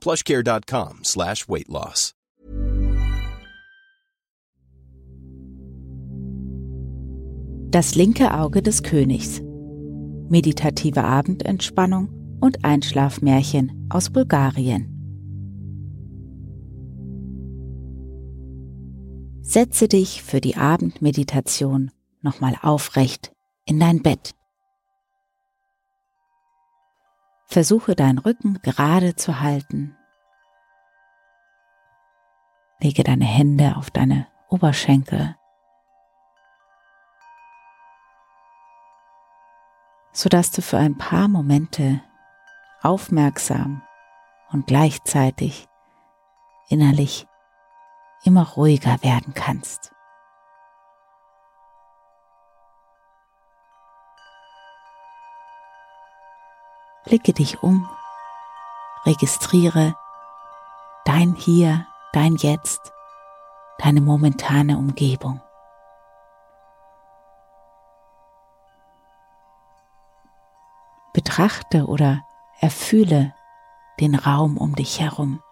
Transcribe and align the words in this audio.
plushcare.com 0.00 1.00
slash 1.04 1.48
weight 1.48 1.68
loss. 1.68 2.14
Das 7.70 7.94
linke 7.94 8.34
Auge 8.34 8.62
des 8.62 8.82
Königs. 8.82 9.40
Meditative 10.28 11.04
Abendentspannung 11.04 12.08
und 12.40 12.64
Einschlafmärchen 12.64 13.86
aus 13.90 14.10
Bulgarien. 14.10 14.88
Setze 19.40 19.86
dich 19.86 20.22
für 20.22 20.40
die 20.40 20.56
Abendmeditation 20.56 21.92
nochmal 22.22 22.56
aufrecht 22.60 23.32
in 23.66 23.78
dein 23.78 24.02
Bett. 24.02 24.32
Versuche 27.50 27.96
deinen 27.96 28.18
Rücken 28.18 28.62
gerade 28.62 29.16
zu 29.16 29.40
halten. 29.40 29.96
Lege 32.78 33.02
deine 33.02 33.24
Hände 33.24 33.74
auf 33.76 33.90
deine 33.90 34.28
Oberschenkel, 34.48 35.36
sodass 40.12 40.52
du 40.52 40.62
für 40.62 40.78
ein 40.78 40.96
paar 40.96 41.26
Momente 41.26 42.00
aufmerksam 42.82 43.82
und 44.52 44.68
gleichzeitig 44.68 45.66
innerlich 46.68 47.26
immer 48.22 48.48
ruhiger 48.48 49.02
werden 49.02 49.34
kannst. 49.34 49.90
Blicke 57.10 57.32
dich 57.32 57.60
um, 57.60 57.88
registriere 59.04 59.96
dein 61.04 61.34
Hier, 61.34 61.84
dein 62.12 62.36
Jetzt, 62.36 62.92
deine 63.78 64.00
momentane 64.00 64.78
Umgebung. 64.78 65.40
Betrachte 71.12 71.86
oder 71.86 72.22
erfühle 72.60 73.34
den 73.98 74.14
Raum 74.14 74.56
um 74.56 74.76
dich 74.76 75.00
herum. 75.00 75.42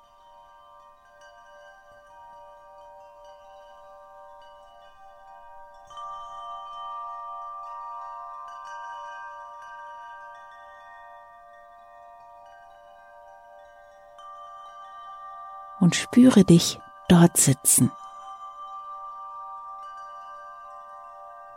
Und 15.80 15.96
spüre 15.96 16.44
dich 16.44 16.80
dort 17.08 17.36
sitzen. 17.36 17.90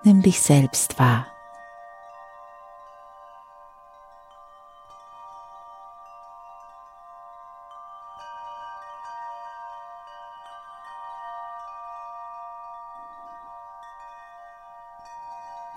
Nimm 0.03 0.21
dich 0.21 0.41
selbst 0.41 0.97
wahr. 0.99 1.27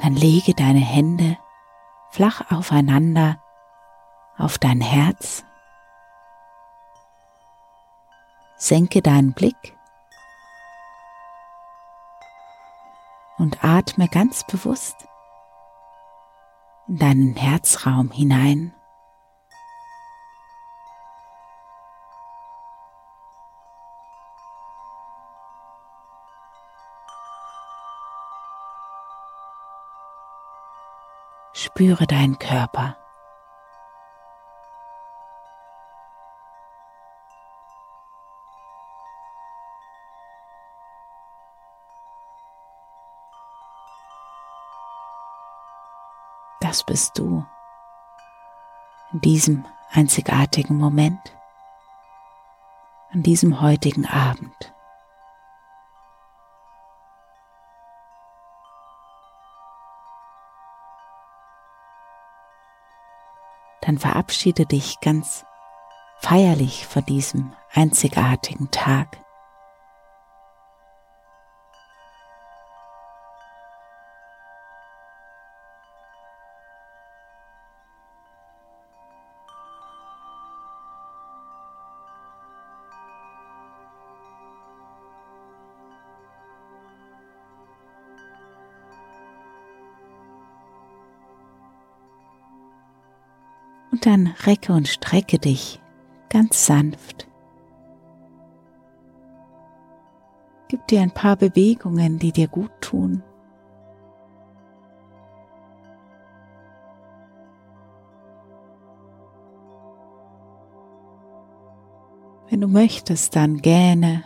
Dann 0.00 0.14
lege 0.16 0.54
deine 0.54 0.80
Hände 0.80 1.38
flach 2.10 2.50
aufeinander 2.50 3.38
auf 4.36 4.58
dein 4.58 4.80
Herz 4.80 5.44
Senke 8.64 9.02
deinen 9.02 9.34
Blick 9.34 9.76
und 13.36 13.62
atme 13.62 14.08
ganz 14.08 14.42
bewusst 14.46 15.06
in 16.88 16.96
deinen 16.96 17.36
Herzraum 17.36 18.10
hinein. 18.10 18.74
Spüre 31.52 32.06
deinen 32.06 32.38
Körper. 32.38 32.96
Das 46.74 46.82
bist 46.82 47.16
du. 47.18 47.46
In 49.12 49.20
diesem 49.20 49.64
einzigartigen 49.92 50.76
Moment, 50.76 51.20
an 53.12 53.22
diesem 53.22 53.60
heutigen 53.60 54.06
Abend. 54.06 54.74
Dann 63.82 63.98
verabschiede 63.98 64.66
dich 64.66 64.98
ganz 64.98 65.46
feierlich 66.18 66.88
von 66.88 67.04
diesem 67.04 67.54
einzigartigen 67.72 68.72
Tag. 68.72 69.23
Und 93.94 94.06
dann 94.06 94.34
recke 94.44 94.72
und 94.72 94.88
strecke 94.88 95.38
dich 95.38 95.80
ganz 96.28 96.66
sanft. 96.66 97.28
Gib 100.66 100.84
dir 100.88 101.00
ein 101.00 101.14
paar 101.14 101.36
Bewegungen, 101.36 102.18
die 102.18 102.32
dir 102.32 102.48
gut 102.48 102.72
tun. 102.80 103.22
Wenn 112.50 112.62
du 112.62 112.66
möchtest, 112.66 113.36
dann 113.36 113.58
gähne 113.58 114.24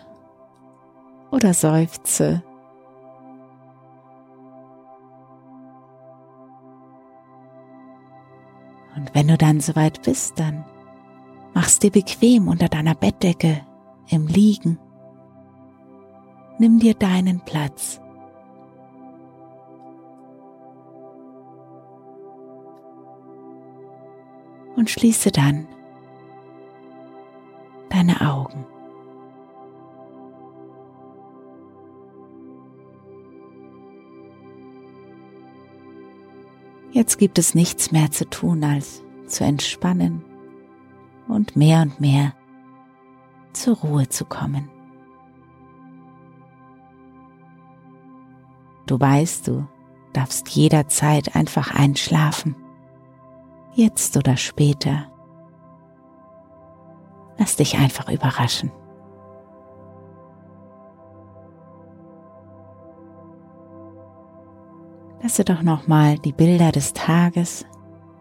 oder 1.30 1.52
seufze 1.52 2.42
Und 9.08 9.14
wenn 9.14 9.28
du 9.28 9.36
dann 9.36 9.60
soweit 9.60 10.02
bist, 10.02 10.38
dann 10.38 10.64
machst 11.54 11.82
dir 11.82 11.90
bequem 11.90 12.48
unter 12.48 12.68
deiner 12.68 12.94
Bettdecke 12.94 13.60
im 14.08 14.26
Liegen 14.26 14.78
nimm 16.58 16.78
dir 16.78 16.94
deinen 16.94 17.40
Platz. 17.40 18.00
Und 24.76 24.90
schließe 24.90 25.32
dann 25.32 25.66
deine 27.88 28.20
Augen. 28.20 28.64
Jetzt 36.90 37.18
gibt 37.18 37.38
es 37.38 37.54
nichts 37.54 37.92
mehr 37.92 38.10
zu 38.10 38.28
tun, 38.28 38.64
als 38.64 39.02
zu 39.26 39.44
entspannen 39.44 40.24
und 41.28 41.54
mehr 41.54 41.82
und 41.82 42.00
mehr 42.00 42.34
zur 43.52 43.76
Ruhe 43.76 44.08
zu 44.08 44.24
kommen. 44.24 44.70
Du 48.86 48.98
weißt, 48.98 49.48
du 49.48 49.68
darfst 50.14 50.48
jederzeit 50.48 51.36
einfach 51.36 51.74
einschlafen, 51.74 52.56
jetzt 53.74 54.16
oder 54.16 54.38
später. 54.38 55.12
Lass 57.36 57.56
dich 57.56 57.76
einfach 57.76 58.10
überraschen. 58.10 58.72
Lasse 65.28 65.44
doch 65.44 65.60
nochmal 65.60 66.18
die 66.18 66.32
Bilder 66.32 66.72
des 66.72 66.94
Tages 66.94 67.66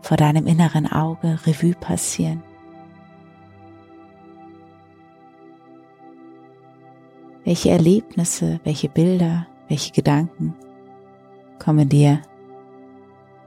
vor 0.01 0.17
deinem 0.17 0.45
inneren 0.45 0.91
Auge 0.91 1.39
Revue 1.45 1.73
passieren. 1.73 2.43
Welche 7.45 7.69
Erlebnisse, 7.69 8.59
welche 8.65 8.89
Bilder, 8.89 9.47
welche 9.69 9.93
Gedanken 9.93 10.53
kommen 11.59 11.87
dir 11.87 12.21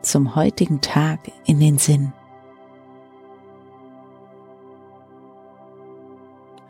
zum 0.00 0.34
heutigen 0.36 0.80
Tag 0.80 1.20
in 1.44 1.60
den 1.60 1.76
Sinn? 1.76 2.14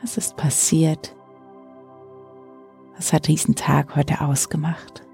Was 0.03 0.17
ist 0.17 0.37
passiert? 0.37 1.15
Was 2.97 3.13
hat 3.13 3.29
diesen 3.29 3.55
Tag 3.55 3.95
heute 3.95 4.23
ausgemacht? 4.23 5.05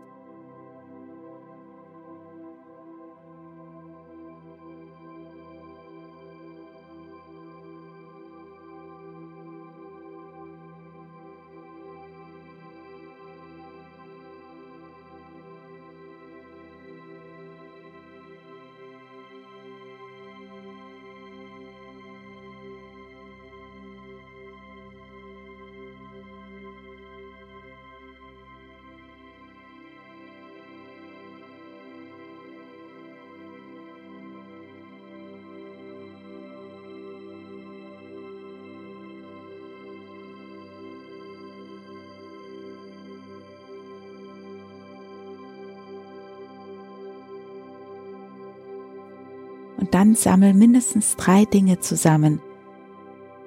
Und 49.79 49.95
dann 49.95 50.15
sammel 50.15 50.55
mindestens 50.55 51.17
drei 51.17 51.45
Dinge 51.45 51.81
zusammen, 51.81 52.41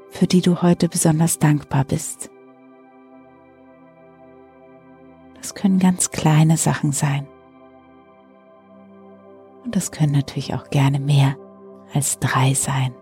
für 0.09 0.27
die 0.27 0.41
du 0.41 0.61
heute 0.61 0.89
besonders 0.89 1.39
dankbar 1.39 1.85
bist. 1.85 2.29
Das 5.35 5.55
können 5.55 5.79
ganz 5.79 6.11
kleine 6.11 6.57
Sachen 6.57 6.91
sein. 6.91 7.27
Und 9.63 9.75
das 9.75 9.91
können 9.91 10.13
natürlich 10.13 10.53
auch 10.53 10.69
gerne 10.69 10.99
mehr 10.99 11.35
als 11.93 12.19
drei 12.19 12.53
sein. 12.53 12.93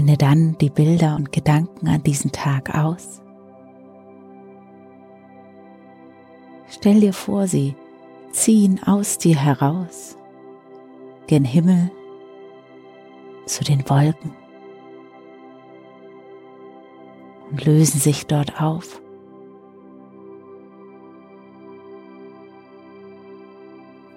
Blende 0.00 0.16
dann 0.16 0.56
die 0.56 0.70
Bilder 0.70 1.14
und 1.14 1.30
Gedanken 1.30 1.86
an 1.86 2.02
diesen 2.02 2.32
Tag 2.32 2.74
aus. 2.74 3.20
Stell 6.70 7.00
dir 7.00 7.12
vor, 7.12 7.46
sie 7.46 7.74
ziehen 8.32 8.82
aus 8.82 9.18
dir 9.18 9.36
heraus, 9.36 10.16
gen 11.26 11.44
Himmel, 11.44 11.90
zu 13.44 13.62
den 13.62 13.86
Wolken 13.90 14.34
und 17.50 17.62
lösen 17.66 18.00
sich 18.00 18.26
dort 18.26 18.58
auf. 18.58 19.02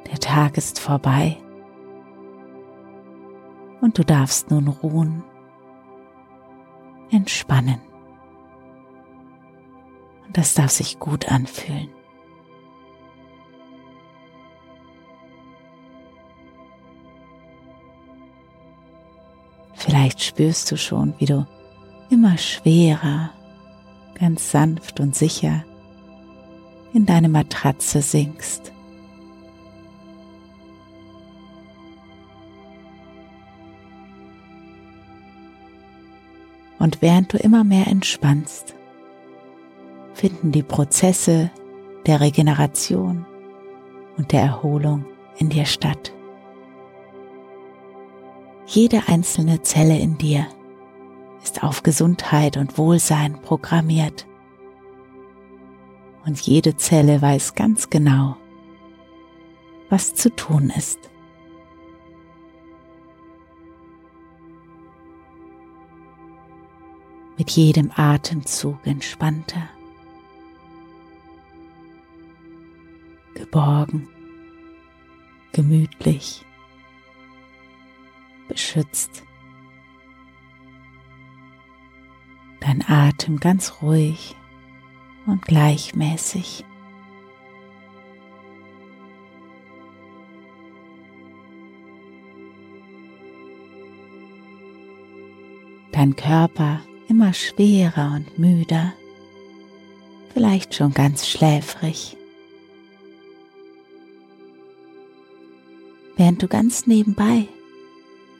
Der 0.09 0.19
Tag 0.21 0.55
ist 0.55 0.79
vorbei 0.79 1.35
und 3.81 3.97
du 3.97 4.05
darfst 4.05 4.49
nun 4.49 4.69
ruhen 4.69 5.25
entspannen. 7.13 7.79
Und 10.25 10.37
das 10.37 10.53
darf 10.53 10.71
sich 10.71 10.99
gut 10.99 11.31
anfühlen. 11.31 11.89
Vielleicht 19.73 20.23
spürst 20.23 20.71
du 20.71 20.77
schon, 20.77 21.13
wie 21.17 21.25
du 21.25 21.45
immer 22.09 22.37
schwerer, 22.37 23.31
ganz 24.15 24.51
sanft 24.51 24.99
und 24.99 25.15
sicher 25.15 25.65
in 26.93 27.05
deine 27.05 27.27
Matratze 27.27 28.01
sinkst. 28.01 28.71
Und 36.83 37.01
während 37.01 37.31
du 37.31 37.37
immer 37.37 37.63
mehr 37.63 37.87
entspannst, 37.87 38.75
finden 40.13 40.51
die 40.51 40.63
Prozesse 40.63 41.49
der 42.05 42.19
Regeneration 42.19 43.25
und 44.17 44.33
der 44.33 44.41
Erholung 44.41 45.05
in 45.37 45.47
dir 45.47 45.65
statt. 45.65 46.11
Jede 48.65 49.03
einzelne 49.07 49.61
Zelle 49.61 49.97
in 49.97 50.17
dir 50.17 50.45
ist 51.41 51.63
auf 51.63 51.83
Gesundheit 51.83 52.57
und 52.57 52.77
Wohlsein 52.77 53.41
programmiert. 53.41 54.27
Und 56.25 56.37
jede 56.41 56.75
Zelle 56.75 57.21
weiß 57.21 57.55
ganz 57.55 57.89
genau, 57.91 58.35
was 59.89 60.15
zu 60.15 60.35
tun 60.35 60.69
ist. 60.77 61.12
Mit 67.43 67.51
jedem 67.51 67.91
Atemzug 67.93 68.87
entspannter, 68.87 69.67
geborgen, 73.33 74.07
gemütlich, 75.51 76.45
beschützt. 78.47 79.23
Dein 82.61 82.81
Atem 82.87 83.41
ganz 83.41 83.81
ruhig 83.81 84.37
und 85.25 85.41
gleichmäßig. 85.41 86.63
Dein 95.91 96.15
Körper 96.15 96.79
immer 97.13 97.31
schwerer 97.31 98.13
und 98.15 98.39
müder, 98.39 98.91
vielleicht 100.33 100.73
schon 100.73 100.95
ganz 100.95 101.27
schläfrig. 101.27 102.17
Während 106.17 106.41
du 106.41 106.47
ganz 106.47 106.87
nebenbei 106.87 107.47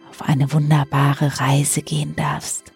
auf 0.10 0.24
eine 0.24 0.52
wunderbare 0.52 1.40
Reise 1.40 1.84
gehen 1.84 2.16
darfst. 2.16 2.74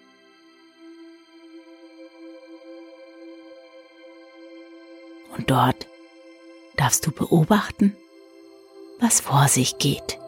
Und 5.35 5.49
dort 5.49 5.87
darfst 6.75 7.07
du 7.07 7.11
beobachten, 7.11 7.97
was 8.99 9.19
vor 9.19 9.47
sich 9.47 9.79
geht. 9.79 10.19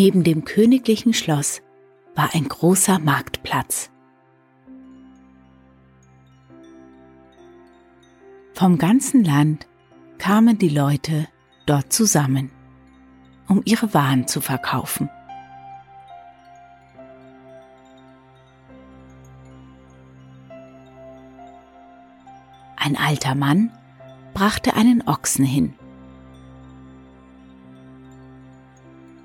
Neben 0.00 0.22
dem 0.22 0.44
königlichen 0.44 1.12
Schloss 1.12 1.60
war 2.14 2.32
ein 2.32 2.46
großer 2.46 3.00
Marktplatz. 3.00 3.90
Vom 8.54 8.78
ganzen 8.78 9.24
Land 9.24 9.66
kamen 10.18 10.56
die 10.56 10.68
Leute 10.68 11.26
dort 11.66 11.92
zusammen, 11.92 12.52
um 13.48 13.60
ihre 13.64 13.92
Waren 13.92 14.28
zu 14.28 14.40
verkaufen. 14.40 15.10
Ein 22.76 22.94
alter 22.96 23.34
Mann 23.34 23.72
brachte 24.32 24.74
einen 24.74 25.02
Ochsen 25.08 25.44
hin 25.44 25.74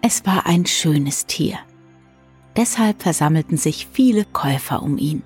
Es 0.05 0.25
war 0.25 0.45
ein 0.47 0.65
schönes 0.65 1.27
Tier. 1.27 1.57
Deshalb 2.57 3.01
versammelten 3.01 3.55
sich 3.55 3.87
viele 3.87 4.25
Käufer 4.25 4.83
um 4.83 4.97
ihn. 4.97 5.23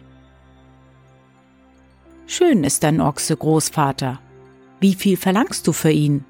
Schön 2.28 2.64
ist 2.64 2.84
dein 2.84 3.02
Ochse, 3.02 3.36
Großvater. 3.36 4.20
Wie 4.80 4.94
viel 4.94 5.18
verlangst 5.18 5.66
du 5.66 5.74
für 5.74 5.90
ihn? 5.90 6.26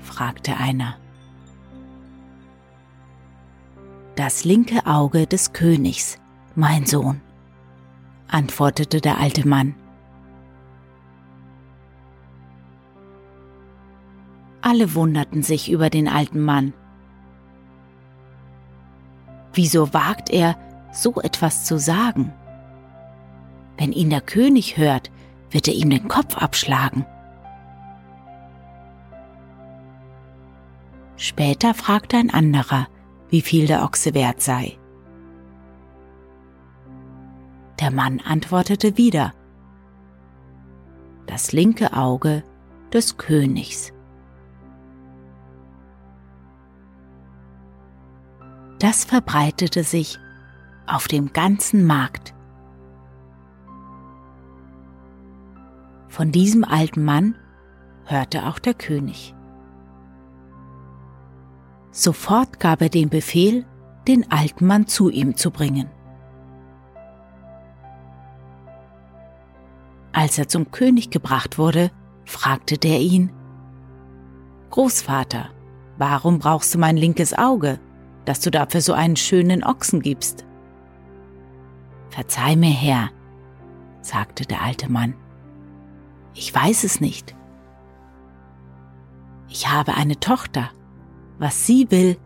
fragte 0.00 0.56
einer. 0.56 0.96
Das 4.16 4.44
linke 4.44 4.84
Auge 4.84 5.28
des 5.28 5.52
Königs, 5.52 6.18
mein 6.56 6.86
Sohn, 6.86 7.20
antwortete 8.26 9.00
der 9.00 9.18
alte 9.18 9.46
Mann. 9.46 9.76
Alle 14.60 14.92
wunderten 14.96 15.44
sich 15.44 15.70
über 15.70 15.88
den 15.88 16.08
alten 16.08 16.40
Mann 16.40 16.72
Wieso 19.52 19.92
wagt 19.92 20.30
er, 20.30 20.56
so 20.92 21.20
etwas 21.20 21.64
zu 21.64 21.78
sagen? 21.78 22.32
Wenn 23.76 23.92
ihn 23.92 24.10
der 24.10 24.20
König 24.20 24.76
hört, 24.76 25.10
wird 25.50 25.68
er 25.68 25.74
ihm 25.74 25.90
den 25.90 26.08
Kopf 26.08 26.36
abschlagen. 26.36 27.06
Später 31.16 31.74
fragte 31.74 32.16
ein 32.16 32.30
anderer, 32.30 32.88
wie 33.28 33.42
viel 33.42 33.66
der 33.66 33.82
Ochse 33.84 34.14
wert 34.14 34.40
sei. 34.40 34.78
Der 37.80 37.90
Mann 37.90 38.20
antwortete 38.20 38.96
wieder, 38.96 39.32
das 41.26 41.52
linke 41.52 41.92
Auge 41.94 42.42
des 42.92 43.16
Königs. 43.16 43.92
Das 48.80 49.04
verbreitete 49.04 49.84
sich 49.84 50.18
auf 50.86 51.06
dem 51.06 51.32
ganzen 51.32 51.86
Markt. 51.86 52.34
Von 56.08 56.32
diesem 56.32 56.64
alten 56.64 57.04
Mann 57.04 57.36
hörte 58.04 58.46
auch 58.46 58.58
der 58.58 58.74
König. 58.74 59.34
Sofort 61.92 62.58
gab 62.58 62.80
er 62.80 62.88
den 62.88 63.10
Befehl, 63.10 63.64
den 64.08 64.30
alten 64.32 64.66
Mann 64.66 64.86
zu 64.86 65.10
ihm 65.10 65.36
zu 65.36 65.50
bringen. 65.50 65.88
Als 70.12 70.38
er 70.38 70.48
zum 70.48 70.70
König 70.70 71.10
gebracht 71.10 71.58
wurde, 71.58 71.90
fragte 72.24 72.78
der 72.78 72.98
ihn, 73.00 73.30
Großvater, 74.70 75.50
warum 75.98 76.38
brauchst 76.38 76.74
du 76.74 76.78
mein 76.78 76.96
linkes 76.96 77.36
Auge? 77.36 77.78
Dass 78.30 78.38
du 78.38 78.52
dafür 78.52 78.80
so 78.80 78.92
einen 78.92 79.16
schönen 79.16 79.64
Ochsen 79.64 80.02
gibst. 80.02 80.44
Verzeih 82.10 82.54
mir, 82.54 82.70
Herr, 82.70 83.10
sagte 84.02 84.44
der 84.44 84.62
alte 84.62 84.88
Mann. 84.88 85.14
Ich 86.32 86.54
weiß 86.54 86.84
es 86.84 87.00
nicht. 87.00 87.34
Ich 89.48 89.68
habe 89.68 89.94
eine 89.94 90.20
Tochter. 90.20 90.70
Was 91.40 91.66
sie 91.66 91.90
will, 91.90 92.18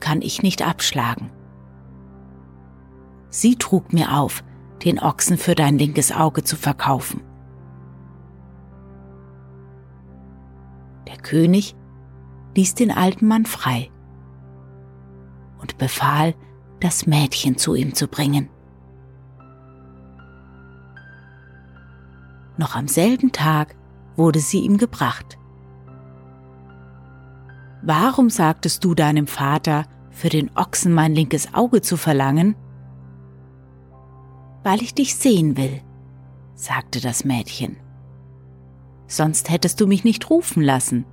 kann 0.00 0.22
ich 0.22 0.42
nicht 0.42 0.66
abschlagen. 0.66 1.30
Sie 3.28 3.56
trug 3.56 3.92
mir 3.92 4.16
auf, 4.16 4.42
den 4.82 4.98
Ochsen 5.00 5.36
für 5.36 5.54
dein 5.54 5.76
linkes 5.76 6.12
Auge 6.12 6.44
zu 6.44 6.56
verkaufen. 6.56 7.20
Der 11.06 11.18
König 11.18 11.76
ließ 12.56 12.74
den 12.74 12.90
alten 12.90 13.26
Mann 13.26 13.44
frei 13.44 13.91
und 15.62 15.78
befahl, 15.78 16.34
das 16.80 17.06
Mädchen 17.06 17.56
zu 17.56 17.74
ihm 17.74 17.94
zu 17.94 18.08
bringen. 18.08 18.50
Noch 22.58 22.76
am 22.76 22.88
selben 22.88 23.32
Tag 23.32 23.74
wurde 24.16 24.40
sie 24.40 24.60
ihm 24.60 24.76
gebracht. 24.76 25.38
Warum 27.82 28.28
sagtest 28.28 28.84
du 28.84 28.94
deinem 28.94 29.26
Vater, 29.26 29.86
für 30.10 30.28
den 30.28 30.54
Ochsen 30.56 30.92
mein 30.92 31.14
linkes 31.14 31.54
Auge 31.54 31.80
zu 31.80 31.96
verlangen? 31.96 32.54
Weil 34.62 34.82
ich 34.82 34.94
dich 34.94 35.14
sehen 35.16 35.56
will, 35.56 35.80
sagte 36.54 37.00
das 37.00 37.24
Mädchen. 37.24 37.76
Sonst 39.06 39.50
hättest 39.50 39.80
du 39.80 39.86
mich 39.86 40.04
nicht 40.04 40.30
rufen 40.30 40.62
lassen. 40.62 41.04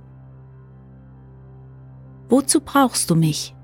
Wozu 2.28 2.60
brauchst 2.60 3.10
du 3.10 3.16
mich? 3.16 3.54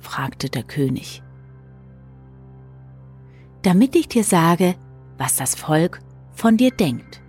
Fragte 0.00 0.48
der 0.48 0.62
König. 0.62 1.22
Damit 3.62 3.96
ich 3.96 4.08
dir 4.08 4.24
sage, 4.24 4.74
was 5.16 5.36
das 5.36 5.54
Volk 5.54 6.00
von 6.32 6.56
dir 6.56 6.70
denkt. 6.70 7.20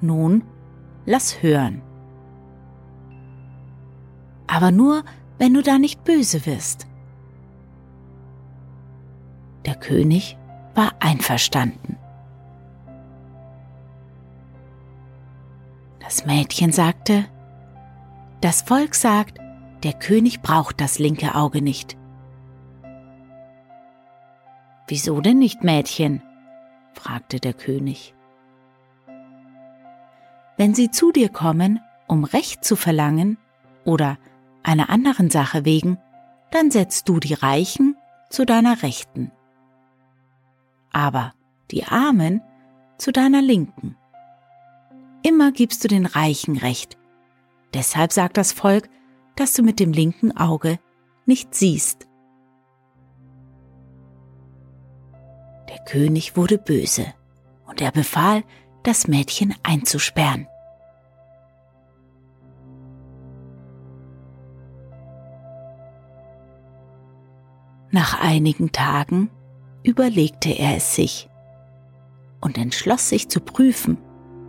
Nun, 0.00 0.42
lass 1.06 1.42
hören. 1.42 1.82
Aber 4.46 4.70
nur, 4.70 5.04
wenn 5.38 5.54
du 5.54 5.62
da 5.62 5.78
nicht 5.78 6.04
böse 6.04 6.44
wirst. 6.44 6.86
Der 9.64 9.76
König 9.76 10.36
war 10.74 10.92
einverstanden. 10.98 11.96
Das 16.00 16.26
Mädchen 16.26 16.72
sagte, 16.72 17.24
das 18.40 18.62
Volk 18.62 18.94
sagt, 18.94 19.38
der 19.82 19.92
König 19.92 20.42
braucht 20.42 20.80
das 20.80 20.98
linke 20.98 21.34
Auge 21.34 21.62
nicht. 21.62 21.96
Wieso 24.86 25.20
denn 25.20 25.38
nicht, 25.38 25.64
Mädchen? 25.64 26.22
fragte 26.94 27.40
der 27.40 27.54
König. 27.54 28.14
Wenn 30.56 30.74
sie 30.74 30.90
zu 30.90 31.12
dir 31.12 31.28
kommen, 31.28 31.80
um 32.06 32.24
Recht 32.24 32.64
zu 32.64 32.76
verlangen 32.76 33.38
oder 33.84 34.18
einer 34.62 34.90
anderen 34.90 35.30
Sache 35.30 35.64
wegen, 35.64 35.98
dann 36.50 36.70
setzt 36.70 37.08
du 37.08 37.18
die 37.18 37.34
Reichen 37.34 37.96
zu 38.28 38.44
deiner 38.44 38.82
Rechten, 38.82 39.32
aber 40.92 41.32
die 41.70 41.84
Armen 41.84 42.42
zu 42.98 43.12
deiner 43.12 43.42
Linken. 43.42 43.96
Immer 45.22 45.52
gibst 45.52 45.82
du 45.84 45.88
den 45.88 46.06
Reichen 46.06 46.56
Recht. 46.56 46.98
Deshalb 47.74 48.12
sagt 48.12 48.36
das 48.36 48.52
Volk, 48.52 48.88
dass 49.36 49.52
du 49.54 49.62
mit 49.62 49.80
dem 49.80 49.92
linken 49.92 50.36
Auge 50.36 50.78
nicht 51.26 51.54
siehst. 51.54 52.08
Der 55.68 55.78
König 55.84 56.36
wurde 56.36 56.58
böse 56.58 57.06
und 57.66 57.80
er 57.80 57.92
befahl, 57.92 58.44
das 58.82 59.08
Mädchen 59.08 59.54
einzusperren. 59.62 60.46
Nach 67.90 68.20
einigen 68.20 68.72
Tagen 68.72 69.30
überlegte 69.82 70.50
er 70.50 70.76
es 70.76 70.94
sich 70.94 71.28
und 72.40 72.58
entschloss 72.58 73.08
sich 73.08 73.28
zu 73.28 73.40
prüfen, 73.40 73.98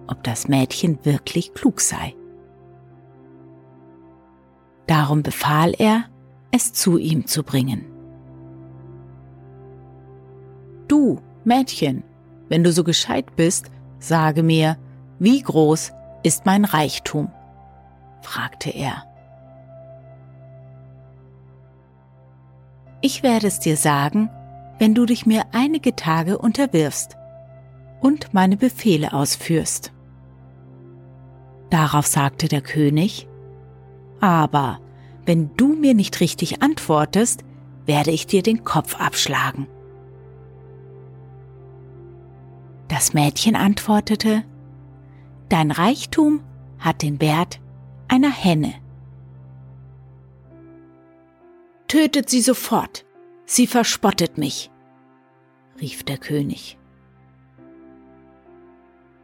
ob 0.07 0.23
das 0.23 0.47
Mädchen 0.47 1.03
wirklich 1.03 1.53
klug 1.53 1.81
sei. 1.81 2.15
Darum 4.87 5.23
befahl 5.23 5.73
er, 5.77 6.05
es 6.51 6.73
zu 6.73 6.97
ihm 6.97 7.25
zu 7.25 7.43
bringen. 7.43 7.85
Du, 10.87 11.19
Mädchen, 11.43 12.03
wenn 12.49 12.63
du 12.63 12.71
so 12.71 12.83
gescheit 12.83 13.35
bist, 13.35 13.71
sage 13.99 14.43
mir, 14.43 14.77
wie 15.19 15.41
groß 15.41 15.91
ist 16.23 16.45
mein 16.45 16.65
Reichtum? 16.65 17.31
fragte 18.21 18.69
er. 18.69 19.03
Ich 23.01 23.23
werde 23.23 23.47
es 23.47 23.59
dir 23.59 23.75
sagen, 23.75 24.29
wenn 24.79 24.95
du 24.95 25.05
dich 25.05 25.25
mir 25.25 25.43
einige 25.51 25.95
Tage 25.95 26.37
unterwirfst 26.37 27.17
und 28.01 28.33
meine 28.33 28.57
Befehle 28.57 29.13
ausführst. 29.13 29.91
Darauf 31.69 32.05
sagte 32.05 32.47
der 32.47 32.61
König, 32.61 33.27
aber 34.23 34.79
wenn 35.25 35.53
du 35.57 35.75
mir 35.75 35.93
nicht 35.93 36.21
richtig 36.21 36.63
antwortest, 36.63 37.43
werde 37.85 38.11
ich 38.11 38.25
dir 38.25 38.41
den 38.41 38.63
Kopf 38.63 38.95
abschlagen. 38.95 39.67
Das 42.87 43.13
Mädchen 43.13 43.57
antwortete, 43.57 44.45
Dein 45.49 45.71
Reichtum 45.71 46.41
hat 46.79 47.01
den 47.01 47.19
Wert 47.19 47.59
einer 48.07 48.31
Henne. 48.31 48.73
Tötet 51.89 52.29
sie 52.29 52.41
sofort, 52.41 53.05
sie 53.45 53.67
verspottet 53.67 54.37
mich, 54.37 54.71
rief 55.81 56.03
der 56.03 56.17
König. 56.17 56.77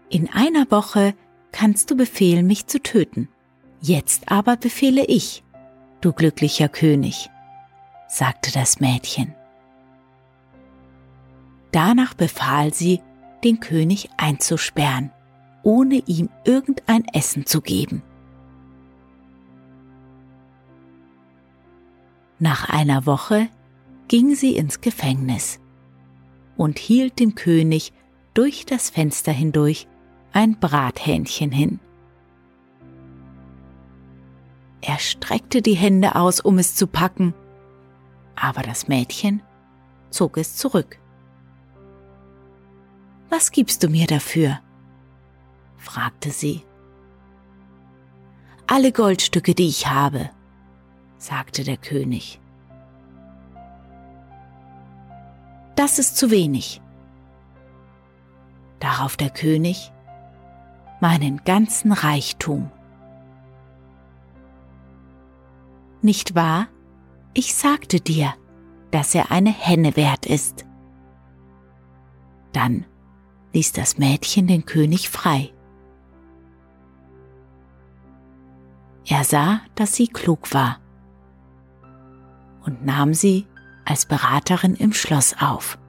In 0.09 0.29
einer 0.29 0.69
Woche 0.69 1.13
kannst 1.53 1.89
du 1.89 1.95
befehlen, 1.95 2.45
mich 2.47 2.67
zu 2.67 2.83
töten. 2.83 3.29
Jetzt 3.81 4.29
aber 4.29 4.57
befehle 4.57 5.05
ich, 5.05 5.43
du 6.01 6.11
glücklicher 6.11 6.67
König, 6.67 7.29
sagte 8.07 8.51
das 8.51 8.79
Mädchen. 8.79 9.33
Danach 11.71 12.13
befahl 12.13 12.73
sie, 12.73 13.01
den 13.43 13.61
König 13.61 14.09
einzusperren, 14.17 15.11
ohne 15.63 16.03
ihm 16.07 16.29
irgendein 16.43 17.05
Essen 17.13 17.45
zu 17.45 17.61
geben. 17.61 18.03
Nach 22.37 22.69
einer 22.69 23.05
Woche 23.05 23.47
ging 24.09 24.35
sie 24.35 24.55
ins 24.55 24.81
Gefängnis 24.81 25.59
und 26.57 26.79
hielt 26.79 27.19
dem 27.19 27.35
König 27.35 27.93
durch 28.33 28.65
das 28.65 28.89
Fenster 28.89 29.31
hindurch 29.31 29.87
ein 30.33 30.59
Brathähnchen 30.59 31.51
hin. 31.51 31.79
Er 34.81 34.97
streckte 34.99 35.61
die 35.61 35.75
Hände 35.75 36.15
aus, 36.15 36.39
um 36.39 36.57
es 36.57 36.75
zu 36.75 36.87
packen, 36.87 37.33
aber 38.35 38.61
das 38.61 38.87
Mädchen 38.87 39.41
zog 40.09 40.37
es 40.37 40.55
zurück. 40.55 40.99
Was 43.29 43.51
gibst 43.51 43.83
du 43.83 43.89
mir 43.89 44.07
dafür? 44.07 44.59
fragte 45.77 46.31
sie. 46.31 46.63
Alle 48.67 48.91
Goldstücke, 48.91 49.53
die 49.55 49.67
ich 49.67 49.87
habe, 49.87 50.29
sagte 51.17 51.63
der 51.63 51.77
König. 51.77 52.39
Das 55.75 55.99
ist 55.99 56.17
zu 56.17 56.29
wenig. 56.29 56.81
Darauf 58.79 59.17
der 59.17 59.29
König, 59.29 59.91
meinen 60.99 61.43
ganzen 61.45 61.91
Reichtum. 61.91 62.71
Nicht 66.01 66.35
wahr? 66.35 66.67
Ich 67.33 67.55
sagte 67.55 67.99
dir, 67.99 68.33
dass 68.91 69.13
er 69.13 69.31
eine 69.31 69.51
Henne 69.51 69.95
wert 69.95 70.25
ist. 70.25 70.65
Dann 72.53 72.85
ließ 73.53 73.73
das 73.73 73.97
Mädchen 73.97 74.47
den 74.47 74.65
König 74.65 75.09
frei. 75.09 75.53
Er 79.05 79.23
sah, 79.23 79.61
dass 79.75 79.95
sie 79.95 80.07
klug 80.07 80.53
war 80.53 80.79
und 82.65 82.85
nahm 82.85 83.13
sie 83.13 83.47
als 83.85 84.05
Beraterin 84.05 84.75
im 84.75 84.93
Schloss 84.93 85.35
auf. 85.39 85.79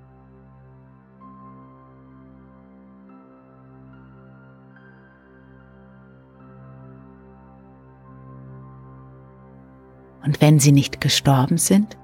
Und 10.23 10.41
wenn 10.41 10.59
sie 10.59 10.73
nicht 10.73 11.01
gestorben 11.01 11.59
sind, 11.59 11.97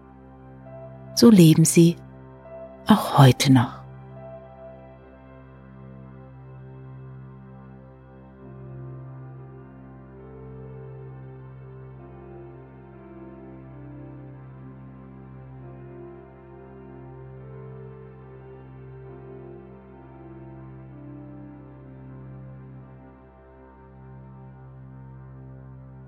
so 1.14 1.30
leben 1.30 1.64
sie 1.64 1.96
auch 2.86 3.18
heute 3.18 3.52
noch. 3.52 3.76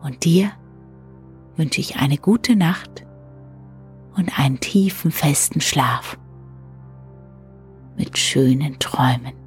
Und 0.00 0.24
dir 0.24 0.52
wünsche 1.58 1.80
ich 1.80 1.96
eine 1.96 2.16
gute 2.16 2.56
Nacht 2.56 3.04
und 4.16 4.38
einen 4.38 4.60
tiefen, 4.60 5.10
festen 5.10 5.60
Schlaf 5.60 6.18
mit 7.96 8.16
schönen 8.16 8.78
Träumen. 8.78 9.37